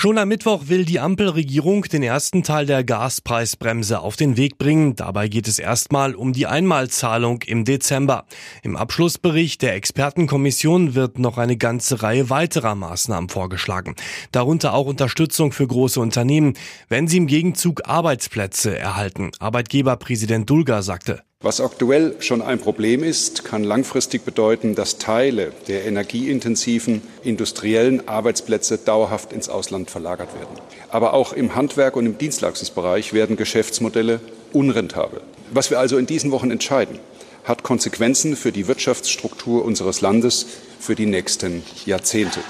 Schon 0.00 0.16
am 0.16 0.28
Mittwoch 0.28 0.68
will 0.68 0.86
die 0.86 0.98
Ampelregierung 0.98 1.82
den 1.82 2.02
ersten 2.02 2.42
Teil 2.42 2.64
der 2.64 2.84
Gaspreisbremse 2.84 4.00
auf 4.00 4.16
den 4.16 4.38
Weg 4.38 4.56
bringen. 4.56 4.96
Dabei 4.96 5.28
geht 5.28 5.46
es 5.46 5.58
erstmal 5.58 6.14
um 6.14 6.32
die 6.32 6.46
Einmalzahlung 6.46 7.42
im 7.42 7.66
Dezember. 7.66 8.24
Im 8.62 8.76
Abschlussbericht 8.76 9.60
der 9.60 9.74
Expertenkommission 9.74 10.94
wird 10.94 11.18
noch 11.18 11.36
eine 11.36 11.58
ganze 11.58 12.02
Reihe 12.02 12.30
weiterer 12.30 12.74
Maßnahmen 12.76 13.28
vorgeschlagen. 13.28 13.94
Darunter 14.32 14.72
auch 14.72 14.86
Unterstützung 14.86 15.52
für 15.52 15.66
große 15.66 16.00
Unternehmen, 16.00 16.54
wenn 16.88 17.06
sie 17.06 17.18
im 17.18 17.26
Gegenzug 17.26 17.86
Arbeitsplätze 17.86 18.78
erhalten. 18.78 19.32
Arbeitgeberpräsident 19.38 20.48
Dulger 20.48 20.82
sagte. 20.82 21.24
Was 21.42 21.62
aktuell 21.62 22.16
schon 22.18 22.42
ein 22.42 22.58
Problem 22.58 23.02
ist, 23.02 23.46
kann 23.46 23.64
langfristig 23.64 24.26
bedeuten, 24.26 24.74
dass 24.74 24.98
Teile 24.98 25.52
der 25.68 25.86
energieintensiven 25.86 27.00
industriellen 27.24 28.06
Arbeitsplätze 28.06 28.76
dauerhaft 28.76 29.32
ins 29.32 29.48
Ausland 29.48 29.90
verlagert 29.90 30.34
werden. 30.34 30.54
Aber 30.90 31.14
auch 31.14 31.32
im 31.32 31.54
Handwerk 31.54 31.96
und 31.96 32.04
im 32.04 32.18
Dienstleistungsbereich 32.18 33.14
werden 33.14 33.36
Geschäftsmodelle 33.36 34.20
unrentabel. 34.52 35.22
Was 35.50 35.70
wir 35.70 35.78
also 35.78 35.96
in 35.96 36.04
diesen 36.04 36.30
Wochen 36.30 36.50
entscheiden, 36.50 36.98
hat 37.44 37.62
Konsequenzen 37.62 38.36
für 38.36 38.52
die 38.52 38.68
Wirtschaftsstruktur 38.68 39.64
unseres 39.64 40.02
Landes 40.02 40.44
für 40.78 40.94
die 40.94 41.06
nächsten 41.06 41.62
Jahrzehnte. 41.86 42.40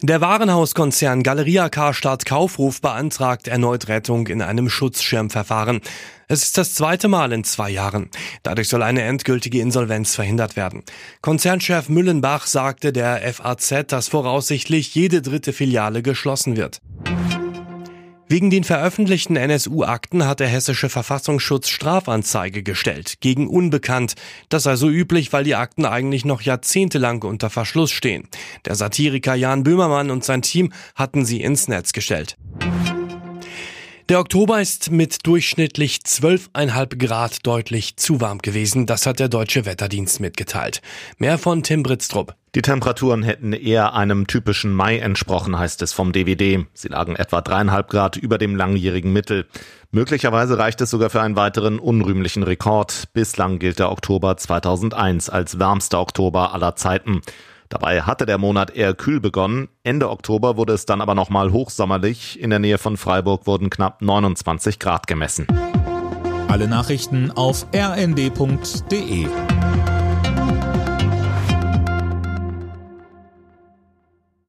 Der 0.00 0.20
Warenhauskonzern 0.20 1.24
Galeria 1.24 1.68
Karstadt 1.68 2.24
Kaufruf 2.24 2.80
beantragt 2.80 3.48
erneut 3.48 3.88
Rettung 3.88 4.28
in 4.28 4.42
einem 4.42 4.70
Schutzschirmverfahren. 4.70 5.80
Es 6.28 6.44
ist 6.44 6.56
das 6.56 6.74
zweite 6.74 7.08
Mal 7.08 7.32
in 7.32 7.42
zwei 7.42 7.70
Jahren. 7.70 8.08
Dadurch 8.44 8.68
soll 8.68 8.84
eine 8.84 9.02
endgültige 9.02 9.60
Insolvenz 9.60 10.14
verhindert 10.14 10.54
werden. 10.54 10.84
Konzernchef 11.20 11.88
Müllenbach 11.88 12.46
sagte 12.46 12.92
der 12.92 13.20
FAZ, 13.34 13.88
dass 13.88 14.06
voraussichtlich 14.06 14.94
jede 14.94 15.20
dritte 15.20 15.52
Filiale 15.52 16.02
geschlossen 16.02 16.56
wird. 16.56 16.80
Wegen 18.30 18.50
den 18.50 18.62
veröffentlichten 18.62 19.36
NSU-Akten 19.36 20.26
hat 20.26 20.40
der 20.40 20.48
hessische 20.48 20.90
Verfassungsschutz 20.90 21.70
Strafanzeige 21.70 22.62
gestellt, 22.62 23.14
gegen 23.20 23.48
Unbekannt. 23.48 24.16
Das 24.50 24.64
sei 24.64 24.76
so 24.76 24.90
üblich, 24.90 25.32
weil 25.32 25.44
die 25.44 25.54
Akten 25.54 25.86
eigentlich 25.86 26.26
noch 26.26 26.42
jahrzehntelang 26.42 27.22
unter 27.22 27.48
Verschluss 27.48 27.90
stehen. 27.90 28.28
Der 28.66 28.74
Satiriker 28.74 29.34
Jan 29.34 29.62
Böhmermann 29.62 30.10
und 30.10 30.24
sein 30.24 30.42
Team 30.42 30.74
hatten 30.94 31.24
sie 31.24 31.40
ins 31.40 31.68
Netz 31.68 31.94
gestellt. 31.94 32.36
Der 34.08 34.20
Oktober 34.20 34.58
ist 34.58 34.90
mit 34.90 35.26
durchschnittlich 35.26 35.98
12,5 35.98 36.96
Grad 36.96 37.46
deutlich 37.46 37.98
zu 37.98 38.22
warm 38.22 38.38
gewesen. 38.38 38.86
Das 38.86 39.04
hat 39.04 39.20
der 39.20 39.28
Deutsche 39.28 39.66
Wetterdienst 39.66 40.20
mitgeteilt. 40.20 40.80
Mehr 41.18 41.36
von 41.36 41.62
Tim 41.62 41.82
Britztrup. 41.82 42.34
Die 42.54 42.62
Temperaturen 42.62 43.22
hätten 43.22 43.52
eher 43.52 43.92
einem 43.92 44.26
typischen 44.26 44.72
Mai 44.72 44.96
entsprochen, 44.96 45.58
heißt 45.58 45.82
es 45.82 45.92
vom 45.92 46.12
DWD. 46.12 46.64
Sie 46.72 46.88
lagen 46.88 47.16
etwa 47.16 47.42
dreieinhalb 47.42 47.90
Grad 47.90 48.16
über 48.16 48.38
dem 48.38 48.56
langjährigen 48.56 49.12
Mittel. 49.12 49.46
Möglicherweise 49.90 50.56
reicht 50.56 50.80
es 50.80 50.88
sogar 50.88 51.10
für 51.10 51.20
einen 51.20 51.36
weiteren 51.36 51.78
unrühmlichen 51.78 52.44
Rekord. 52.44 53.12
Bislang 53.12 53.58
gilt 53.58 53.78
der 53.78 53.92
Oktober 53.92 54.38
2001 54.38 55.28
als 55.28 55.58
wärmster 55.58 56.00
Oktober 56.00 56.54
aller 56.54 56.76
Zeiten. 56.76 57.20
Dabei 57.68 58.02
hatte 58.02 58.24
der 58.24 58.38
Monat 58.38 58.70
eher 58.70 58.94
kühl 58.94 59.20
begonnen. 59.20 59.68
Ende 59.82 60.10
Oktober 60.10 60.56
wurde 60.56 60.72
es 60.72 60.86
dann 60.86 61.00
aber 61.00 61.14
nochmal 61.14 61.52
hochsommerlich. 61.52 62.40
In 62.40 62.50
der 62.50 62.58
Nähe 62.58 62.78
von 62.78 62.96
Freiburg 62.96 63.46
wurden 63.46 63.68
knapp 63.70 64.00
29 64.00 64.78
Grad 64.78 65.06
gemessen. 65.06 65.46
Alle 66.48 66.66
Nachrichten 66.66 67.30
auf 67.30 67.66
rnd.de 67.74 69.26